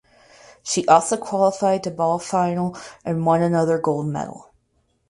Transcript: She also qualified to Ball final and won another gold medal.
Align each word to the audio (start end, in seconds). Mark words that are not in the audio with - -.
She 0.63 0.83
also 0.87 1.15
qualified 1.15 1.83
to 1.83 1.91
Ball 1.91 2.17
final 2.17 2.75
and 3.05 3.23
won 3.23 3.43
another 3.43 3.77
gold 3.77 4.07
medal. 4.07 4.51